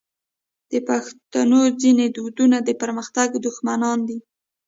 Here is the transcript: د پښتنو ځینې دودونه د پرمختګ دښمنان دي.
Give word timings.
د 0.71 0.73
پښتنو 0.87 1.61
ځینې 1.81 2.05
دودونه 2.15 2.57
د 2.67 2.69
پرمختګ 2.81 3.29
دښمنان 3.45 3.99
دي. 4.07 4.17